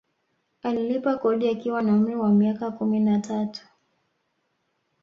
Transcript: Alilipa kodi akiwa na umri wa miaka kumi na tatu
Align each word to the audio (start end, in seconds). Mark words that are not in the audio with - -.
Alilipa 0.63 1.17
kodi 1.17 1.49
akiwa 1.49 1.81
na 1.81 1.95
umri 1.95 2.15
wa 2.15 2.29
miaka 2.29 2.71
kumi 2.71 2.99
na 2.99 3.19
tatu 3.19 3.67